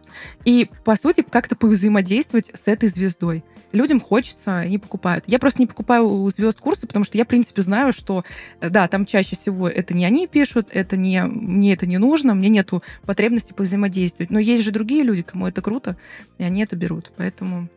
[0.45, 3.45] и, по сути, как-то повзаимодействовать с этой звездой.
[3.73, 5.25] Людям хочется, они покупают.
[5.27, 8.25] Я просто не покупаю у звезд курсы, потому что я, в принципе, знаю, что,
[8.61, 12.35] э, да, там чаще всего это не они пишут, это не, мне это не нужно,
[12.35, 14.31] мне нету потребности повзаимодействовать.
[14.31, 15.97] Но есть же другие люди, кому это круто,
[16.39, 17.11] и они это берут.
[17.17, 17.69] Поэтому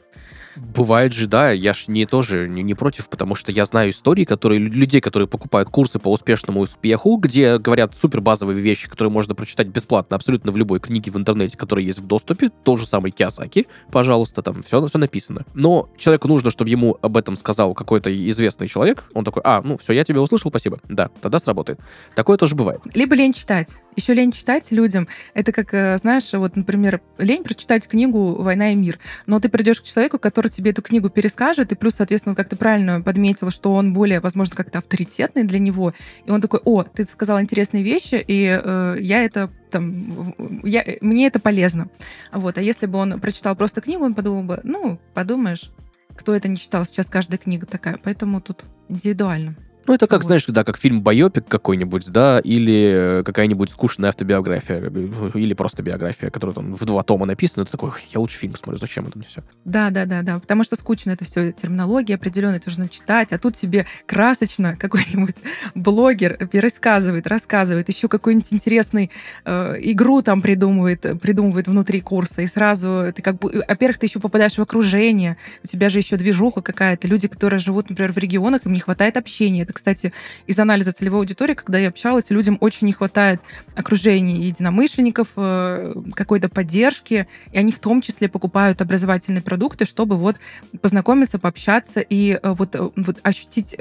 [0.75, 4.25] Бывает же, да, я ж не тоже не, не против, потому что я знаю истории,
[4.25, 9.35] которые людей, которые покупают курсы по успешному успеху, где говорят супер базовые вещи, которые можно
[9.35, 13.11] прочитать бесплатно абсолютно в любой книге в интернете, которая есть в доступе тот же самый
[13.11, 15.45] Киосаки, пожалуйста, там все, все написано.
[15.53, 19.77] Но человеку нужно, чтобы ему об этом сказал какой-то известный человек, он такой, а, ну
[19.77, 20.79] все, я тебя услышал, спасибо.
[20.89, 21.79] Да, тогда сработает.
[22.15, 22.81] Такое тоже бывает.
[22.93, 23.69] Либо лень читать.
[23.95, 25.07] Еще лень читать людям.
[25.33, 28.99] Это как, э, знаешь, вот, например, лень прочитать книгу «Война и мир».
[29.25, 32.55] Но ты придешь к человеку, который тебе эту книгу перескажет, и плюс, соответственно, как ты
[32.55, 35.93] правильно подметила, что он более, возможно, как-то авторитетный для него.
[36.25, 40.33] И он такой, о, ты сказал интересные вещи, и э, я это там,
[40.63, 41.89] я, мне это полезно.
[42.31, 42.57] Вот.
[42.57, 45.71] А если бы он прочитал просто книгу, он подумал бы, ну, подумаешь,
[46.15, 47.99] кто это не читал, сейчас каждая книга такая.
[48.03, 49.55] Поэтому тут индивидуально.
[49.87, 50.25] Ну, это как, вот.
[50.25, 56.53] знаешь, да, как фильм «Байопик» какой-нибудь, да, или какая-нибудь скучная автобиография, или просто биография, которая
[56.53, 59.43] там в два тома написана, ты такой, я лучше фильм смотрю, зачем это мне все?
[59.63, 63.39] Да, да, да, да, потому что скучно это все, терминология определенная, это нужно читать, а
[63.39, 65.37] тут тебе красочно какой-нибудь
[65.73, 69.09] блогер пересказывает, рассказывает, еще какую-нибудь интересную
[69.45, 74.19] э, игру там придумывает, придумывает внутри курса, и сразу ты как бы, во-первых, ты еще
[74.19, 78.65] попадаешь в окружение, у тебя же еще движуха какая-то, люди, которые живут, например, в регионах,
[78.65, 80.11] им не хватает общения, это кстати,
[80.45, 83.39] из анализа целевой аудитории, когда я общалась, людям очень не хватает
[83.75, 90.35] окружения единомышленников, э, какой-то поддержки, и они в том числе покупают образовательные продукты, чтобы вот
[90.81, 93.75] познакомиться, пообщаться и э, вот, э, вот ощутить,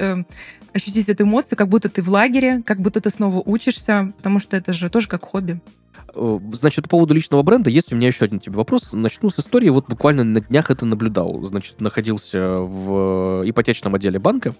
[0.73, 4.55] ощутить эту эмоцию, как будто ты в лагере, как будто ты снова учишься, потому что
[4.55, 5.59] это же тоже как хобби.
[6.51, 8.91] Значит, по поводу личного бренда есть у меня еще один тебе вопрос.
[8.91, 9.69] Начну с истории.
[9.69, 11.43] Вот буквально на днях это наблюдал.
[11.43, 14.53] Значит, находился в ипотечном отделе банка.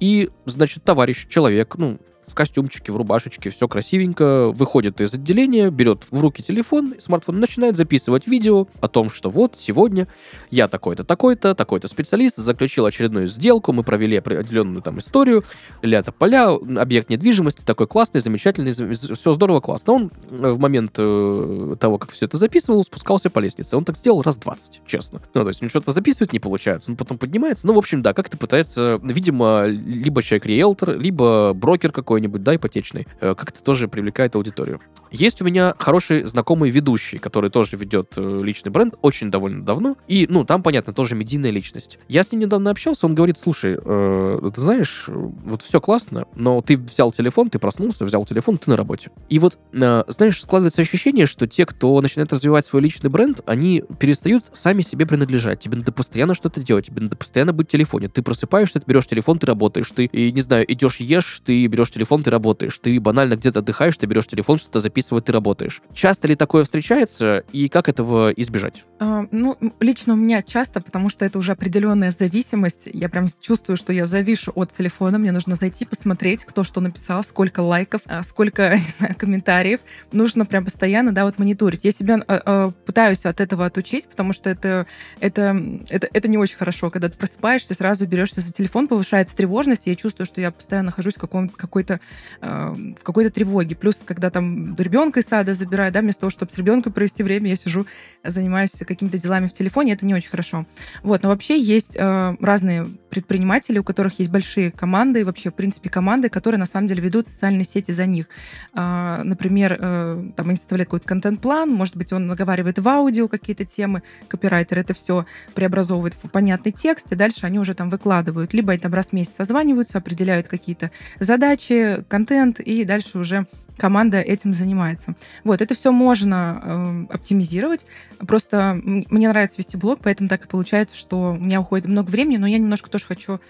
[0.00, 1.98] И, значит, товарищ, человек, ну,
[2.34, 7.76] в костюмчике, в рубашечке, все красивенько, выходит из отделения, берет в руки телефон, смартфон, начинает
[7.76, 10.08] записывать видео о том, что вот сегодня
[10.50, 15.44] я такой-то, такой-то, такой-то специалист, заключил очередную сделку, мы провели определенную там историю,
[15.80, 19.92] лето поля, объект недвижимости, такой классный, замечательный, все здорово, классно.
[19.92, 23.76] Он э, в момент э, того, как все это записывал, спускался по лестнице.
[23.76, 25.20] Он так сделал раз 20, честно.
[25.34, 27.64] Ну, то есть он что-то записывает, не получается, он потом поднимается.
[27.68, 33.06] Ну, в общем, да, как-то пытается, видимо, либо человек-риэлтор, либо брокер какой-нибудь, какой-нибудь, да, ипотечный,
[33.20, 34.80] э, как-то тоже привлекает аудиторию.
[35.14, 39.96] Есть у меня хороший знакомый ведущий, который тоже ведет э, личный бренд очень довольно давно.
[40.08, 42.00] И, ну, там, понятно, тоже медийная личность.
[42.08, 46.62] Я с ним недавно общался, он говорит, слушай, э, ты знаешь, вот все классно, но
[46.62, 49.12] ты взял телефон, ты проснулся, взял телефон, ты на работе.
[49.28, 53.84] И вот, э, знаешь, складывается ощущение, что те, кто начинает развивать свой личный бренд, они
[54.00, 55.60] перестают сами себе принадлежать.
[55.60, 58.08] Тебе надо постоянно что-то делать, тебе надо постоянно быть в телефоне.
[58.08, 61.92] Ты просыпаешься, ты берешь телефон, ты работаешь, ты, и, не знаю, идешь ешь, ты берешь
[61.92, 62.76] телефон, ты работаешь.
[62.82, 65.82] Ты банально где-то отдыхаешь, ты берешь телефон, что-то записываешь записывать, ты работаешь.
[65.92, 68.84] Часто ли такое встречается и как этого избежать?
[68.98, 72.82] А, ну, лично у меня часто, потому что это уже определенная зависимость.
[72.86, 75.18] Я прям чувствую, что я завишу от телефона.
[75.18, 79.80] Мне нужно зайти, посмотреть, кто что написал, сколько лайков, а, сколько, не знаю, комментариев.
[80.12, 81.84] Нужно прям постоянно, да, вот мониторить.
[81.84, 84.86] Я себя а, а, пытаюсь от этого отучить, потому что это,
[85.20, 85.56] это,
[85.88, 89.94] это, это не очень хорошо, когда ты просыпаешься, сразу берешься за телефон, повышается тревожность, я
[89.94, 92.00] чувствую, что я постоянно нахожусь в какой-то
[92.40, 93.74] в какой-то тревоге.
[93.74, 97.50] Плюс, когда там ребенка из сада забираю, да, вместо того, чтобы с ребенком провести время,
[97.50, 97.84] я сижу,
[98.22, 100.66] занимаюсь какими-то делами в телефоне, это не очень хорошо.
[101.02, 105.90] Вот, но вообще есть э, разные предприниматели, у которых есть большие команды, вообще, в принципе,
[105.90, 108.26] команды, которые на самом деле ведут социальные сети за них.
[108.72, 113.64] Э, например, э, там они составляют какой-то контент-план, может быть, он наговаривает в аудио какие-то
[113.64, 118.54] темы, копирайтер это все преобразовывает в понятный текст, и дальше они уже там выкладывают.
[118.54, 124.20] Либо они там раз в месяц созваниваются, определяют какие-то задачи, контент, и дальше уже команда
[124.20, 125.14] этим занимается.
[125.42, 127.84] Вот, это все можно э, оптимизировать.
[128.18, 132.36] Просто мне нравится вести блог, поэтому так и получается, что у меня уходит много времени,
[132.36, 133.40] но я немножко тоже хочу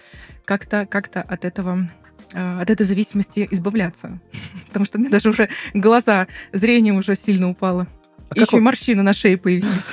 [0.45, 1.89] как-то как от этого
[2.33, 4.19] э, от этой зависимости избавляться.
[4.69, 7.87] Потому что мне даже уже глаза, зрение уже сильно упало.
[8.31, 9.93] А Еще и морщины на шее появились.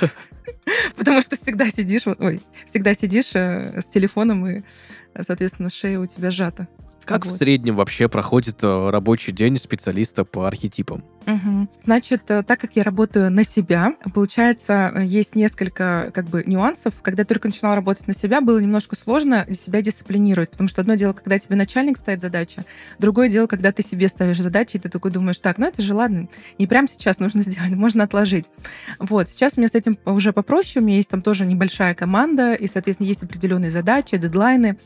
[0.96, 4.62] Потому что всегда сидишь, ой, всегда сидишь э, с телефоном, и,
[5.20, 6.68] соответственно, шея у тебя сжата.
[7.04, 7.34] Как вот.
[7.34, 11.04] в среднем вообще проходит э, рабочий день специалиста по архетипам?
[11.26, 11.68] Угу.
[11.84, 16.94] Значит, э, так как я работаю на себя, получается, э, есть несколько как бы нюансов.
[17.02, 20.94] Когда я только начинала работать на себя, было немножко сложно себя дисциплинировать, потому что одно
[20.94, 22.64] дело, когда тебе начальник ставит задача,
[22.98, 25.94] другое дело, когда ты себе ставишь задачи, и ты такой думаешь, так, ну это же
[25.94, 28.46] ладно, не прямо сейчас нужно сделать, можно отложить.
[28.98, 32.54] Вот, сейчас у меня с этим уже попроще, у меня есть там тоже небольшая команда,
[32.54, 34.76] и, соответственно, есть определенные задачи, дедлайны,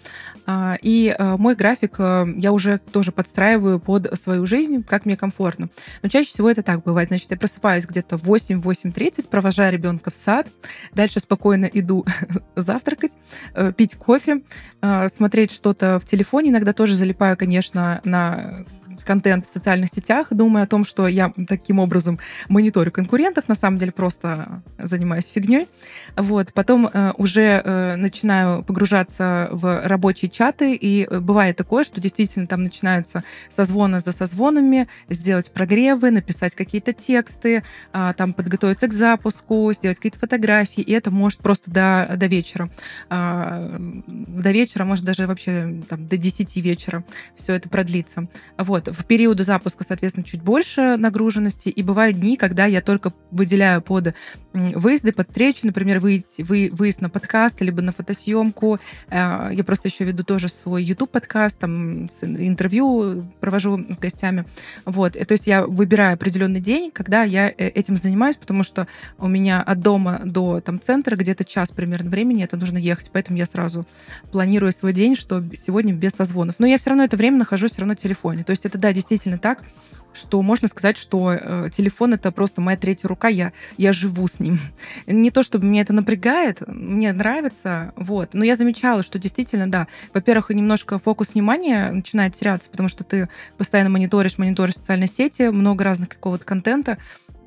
[0.47, 5.69] а, и мой график я уже тоже подстраиваю под свою жизнь, как мне комфортно.
[6.03, 7.09] Но чаще всего это так бывает.
[7.09, 10.49] Значит, я просыпаюсь где-то в 8-8.30, провожаю ребенка в сад,
[10.93, 12.05] дальше спокойно иду
[12.57, 13.13] завтракать,
[13.55, 14.43] э, пить кофе,
[14.83, 16.51] э, смотреть что-то в телефоне.
[16.51, 18.65] Иногда тоже залипаю, конечно, на
[19.07, 23.79] контент в социальных сетях, думая о том, что я таким образом мониторю конкурентов, на самом
[23.79, 25.69] деле просто занимаюсь фигней.
[26.17, 26.53] Вот.
[26.53, 32.47] Потом э, уже э, начинаю погружаться в рабочие чаты, и э, бывает такое, что действительно
[32.47, 39.73] там начинаются созвоны за созвонами, сделать прогревы, написать какие-то тексты, э, там подготовиться к запуску,
[39.73, 42.69] сделать какие-то фотографии, и это может просто до, до вечера.
[43.11, 47.05] Э, до вечера, может даже вообще там, до 10 вечера
[47.37, 48.27] все это продлится.
[48.59, 48.89] Вот.
[48.97, 54.15] В периоды запуска, соответственно, чуть больше нагруженности, и бывают дни, когда я только выделяю под
[54.53, 58.79] выезды, под встречи, например, выйти, вы, выезд на подкаст, либо на фотосъемку.
[59.09, 64.47] Э, я просто еще веду тоже свой YouTube-подкаст, там интервью провожу с гостями.
[64.85, 65.13] Вот.
[65.13, 68.87] То есть я выбираю определенный день, когда я э, этим занимаюсь, потому что
[69.19, 73.39] у меня от дома до там, центра где-то час примерно времени, это нужно ехать, поэтому
[73.39, 73.87] я сразу
[74.33, 76.57] планирую свой день, что сегодня без созвонов.
[76.59, 78.45] Но я все равно это время нахожусь все равно в телефоне.
[78.45, 79.65] То есть это, да, действительно так,
[80.13, 84.39] что можно сказать, что э, телефон это просто моя третья рука, я, я живу с
[84.39, 84.61] ним.
[85.09, 88.33] Не то, чтобы меня это напрягает, мне нравится, вот.
[88.33, 93.29] Но я замечала, что действительно, да, во-первых, немножко фокус внимания начинает теряться, потому что ты
[93.59, 96.99] постоянно мониторишь, мониторишь социальные сети, много разных какого-то контента,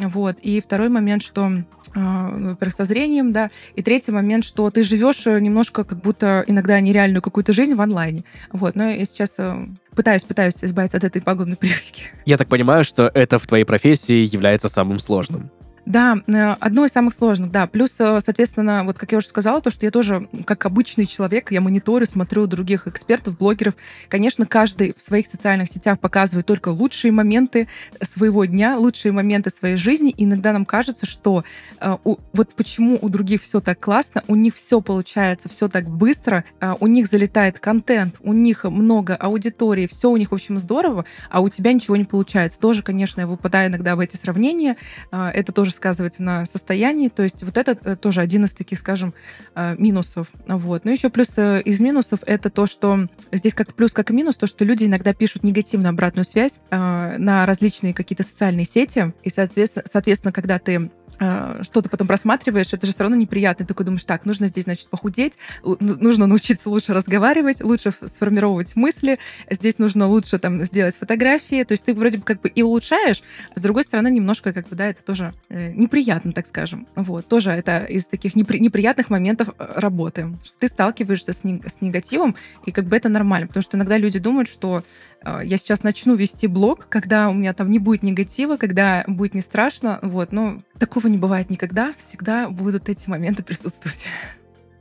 [0.08, 0.38] вот.
[0.40, 1.52] И второй момент, что,
[1.94, 3.52] а, во-первых, со зрением, да.
[3.76, 7.82] И третий момент, что ты живешь э, немножко как будто иногда нереальную какую-то жизнь в
[7.82, 8.24] онлайне.
[8.52, 8.76] Вот.
[8.76, 12.04] Но я сейчас э, пытаюсь, пытаюсь избавиться от этой пагубной привычки.
[12.26, 15.52] Я так понимаю, что это в твоей профессии является самым сложным.
[15.90, 17.66] Да, э, одно из самых сложных, да.
[17.66, 21.52] Плюс, э, соответственно, вот как я уже сказала, то, что я тоже, как обычный человек,
[21.52, 23.74] я мониторю, смотрю других экспертов, блогеров.
[24.08, 27.68] Конечно, каждый в своих социальных сетях показывает только лучшие моменты
[28.04, 30.12] своего дня, лучшие моменты своей жизни.
[30.12, 31.44] И иногда нам кажется, что
[31.80, 35.90] э, у, вот почему у других все так классно, у них все получается, все так
[35.90, 36.44] быстро,
[36.80, 41.40] у них залетает контент, у них много аудитории, все у них, в общем, здорово, а
[41.40, 42.60] у тебя ничего не получается.
[42.60, 44.78] Тоже, конечно, я выпадаю иногда в эти сравнения.
[45.12, 47.08] Это тоже сказывается на состоянии.
[47.08, 49.14] То есть вот это э, тоже один из таких, скажем,
[49.56, 50.28] э, минусов.
[50.46, 50.84] Вот.
[50.84, 54.36] Ну еще плюс э, из минусов это то, что здесь как плюс, как и минус,
[54.36, 59.14] то, что люди иногда пишут негативную обратную связь на различные какие-то социальные сети.
[59.24, 63.66] И, соответственно, соответственно когда ты а, что то потом просматриваешь, это же все равно неприятно.
[63.66, 68.76] Ты такой думаешь, так, нужно здесь, значит, похудеть, ну, нужно научиться лучше разговаривать, лучше сформировать
[68.76, 71.64] мысли, здесь нужно лучше там сделать фотографии.
[71.64, 73.22] То есть ты вроде бы как бы и улучшаешь,
[73.54, 76.88] с другой стороны немножко как бы, да, это тоже э, неприятно, так скажем.
[76.96, 81.62] Вот, тоже это из таких непри неприятных моментов э, работы, что ты сталкиваешься с, не
[81.68, 84.84] с негативом, и как бы это нормально, потому что иногда люди думают, что
[85.24, 89.42] я сейчас начну вести блог, когда у меня там не будет негатива, когда будет не
[89.42, 94.06] страшно, вот, но такого не бывает никогда, всегда будут эти моменты присутствовать.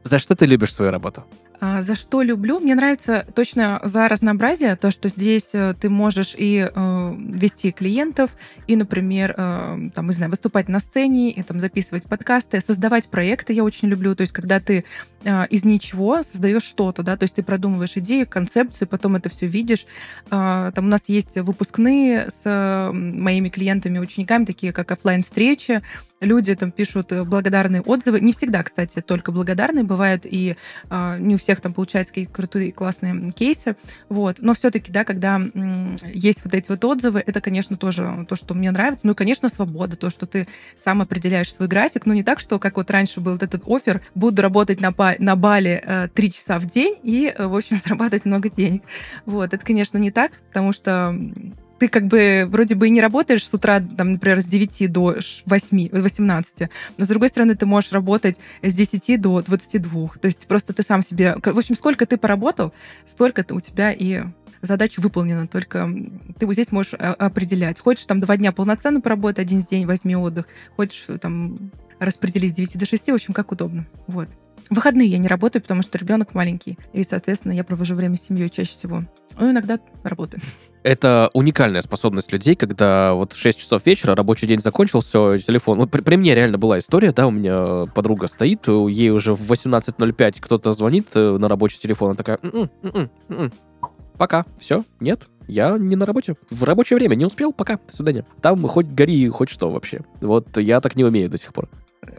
[0.05, 1.25] За что ты любишь свою работу?
[1.61, 2.61] А, за что люблю?
[2.61, 8.31] Мне нравится точно за разнообразие, то, что здесь э, ты можешь и э, вести клиентов,
[8.69, 13.53] и, например, э, там, не знаю, выступать на сцене, и там записывать подкасты, создавать проекты
[13.55, 14.15] я очень люблю.
[14.15, 14.85] То есть, когда ты
[15.25, 19.47] э, из ничего создаешь что-то, да, то есть ты продумываешь идею, концепцию, потом это все
[19.47, 19.85] видишь.
[20.31, 25.83] Э, там у нас есть выпускные с моими клиентами, учениками, такие как офлайн встречи
[26.21, 28.21] люди там пишут э, благодарные отзывы.
[28.21, 30.57] Не всегда, кстати, только благодарные бывают, и
[30.91, 33.77] э, не у всех там получаются какие-то крутые, классные кейсы.
[34.09, 34.37] Вот.
[34.41, 38.55] Но все-таки, да, когда м, есть вот эти вот отзывы, это, конечно, тоже то, что
[38.55, 39.07] мне нравится.
[39.07, 42.07] Ну и, конечно, свобода, то, что ты сам определяешь свой график.
[42.07, 45.37] Но не так, что, как вот раньше был вот этот офер, буду работать на, на
[45.37, 48.83] Бали э, часа в день и, э, в общем, зарабатывать много денег.
[49.27, 49.55] Вот.
[49.55, 51.15] Это, конечно, не так, потому что
[51.79, 55.17] ты как бы вроде бы и не работаешь с утра, там, например, с 9 до
[55.47, 60.09] 8, 18, но с другой стороны ты можешь работать с 10 до 22.
[60.21, 61.37] То есть просто ты сам себе...
[61.43, 62.73] В общем, сколько ты поработал,
[63.07, 64.25] столько у тебя и
[64.61, 65.89] задача выполнена, только
[66.39, 67.79] ты вот здесь можешь а, определять.
[67.79, 72.79] Хочешь там два дня полноценно поработать, один день возьми отдых, хочешь там распределить с 9
[72.79, 73.87] до 6, в общем, как удобно.
[74.07, 74.29] Вот.
[74.71, 78.23] В выходные я не работаю, потому что ребенок маленький, и, соответственно, я провожу время с
[78.23, 79.05] семьей чаще всего.
[79.39, 80.43] Ну, иногда работаю.
[80.89, 85.81] Это уникальная способность людей, когда вот в 6 часов вечера рабочий день закончился, телефон.
[85.81, 89.53] Вот при, при мне реально была история, да, у меня подруга стоит, ей уже в
[89.53, 93.53] 18.05 кто-то звонит э, на рабочий телефон, она такая, м-м, м-м, м-м.
[94.17, 96.37] пока, все, нет, я не на работе.
[96.49, 98.25] В рабочее время не успел, пока, до свидания.
[98.41, 100.01] Там хоть гори, хоть что вообще.
[100.23, 101.69] Вот я так не умею до сих пор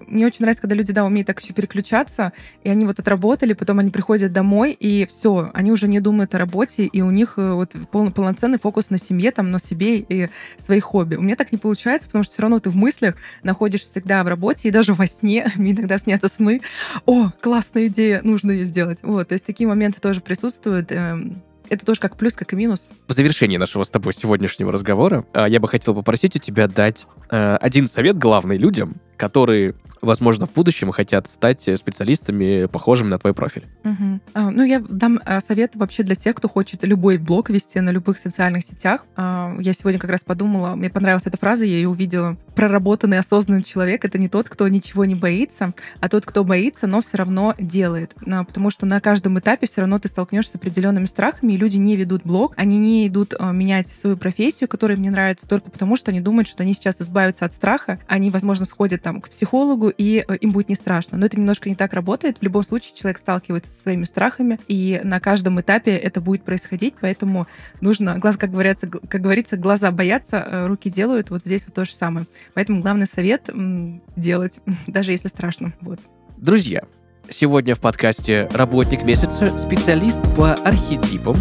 [0.08, 3.80] мне очень нравится, когда люди, да, умеют так еще переключаться, и они вот отработали, потом
[3.80, 7.52] они приходят домой, и все, они уже не думают о работе, и у них э,
[7.54, 11.16] вот пол, полноценный фокус на семье, там, на себе и своих хобби.
[11.16, 14.28] У меня так не получается, потому что все равно ты в мыслях находишься всегда в
[14.28, 16.62] работе, и даже во сне, мне иногда снятся сны,
[17.06, 19.00] о, классная идея, нужно ее сделать.
[19.02, 22.90] Вот, то есть такие моменты тоже присутствуют, эм, это тоже как плюс, как и минус.
[23.08, 27.06] В завершении нашего с тобой сегодняшнего разговора а, я бы хотел попросить у тебя дать
[27.30, 33.34] э, один совет главный людям, которые возможно, в будущем хотят стать специалистами, похожими на твой
[33.34, 33.68] профиль?
[33.84, 34.20] Угу.
[34.52, 38.18] Ну, я дам а, совет вообще для тех, кто хочет любой блог вести на любых
[38.18, 39.06] социальных сетях.
[39.16, 42.38] А, я сегодня как раз подумала, мне понравилась эта фраза, я ее увидела.
[42.56, 47.02] Проработанный, осознанный человек— это не тот, кто ничего не боится, а тот, кто боится, но
[47.02, 48.16] все равно делает.
[48.26, 51.96] Потому что на каждом этапе все равно ты столкнешься с определенными страхами, и люди не
[51.96, 56.22] ведут блог, они не идут менять свою профессию, которая мне нравится, только потому что они
[56.22, 60.36] думают, что они сейчас избавятся от страха, они, возможно, сходят там к психологу, и э,
[60.38, 61.18] им будет не страшно.
[61.18, 62.38] Но это немножко не так работает.
[62.38, 66.94] В любом случае человек сталкивается со своими страхами, и на каждом этапе это будет происходить,
[67.02, 67.48] поэтому
[67.82, 71.32] нужно, глаз, как говорится, как говорится, глаза боятся, э, руки делают.
[71.32, 72.28] Вот здесь вот то же самое.
[72.54, 73.50] Поэтому главный совет—
[74.16, 75.74] делать, даже если страшно.
[75.82, 76.00] Вот.
[76.38, 76.84] Друзья,
[77.32, 81.36] сегодня в подкасте «Работник месяца» специалист по архетипам,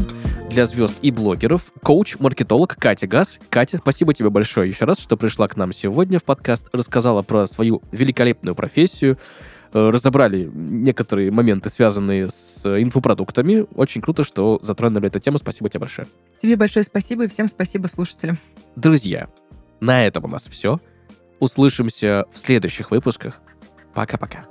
[0.51, 3.38] для звезд и блогеров, коуч-маркетолог Катя Газ.
[3.51, 7.46] Катя, спасибо тебе большое еще раз, что пришла к нам сегодня в подкаст, рассказала про
[7.46, 9.18] свою великолепную профессию,
[9.72, 13.66] э, разобрали некоторые моменты, связанные с инфопродуктами.
[13.74, 15.38] Очень круто, что затронули эту тему.
[15.38, 16.09] Спасибо тебе большое.
[16.40, 18.38] Тебе большое спасибо и всем спасибо слушателям.
[18.74, 19.28] Друзья,
[19.80, 20.80] на этом у нас все.
[21.40, 23.40] Услышимся в следующих выпусках.
[23.94, 24.46] Пока-пока.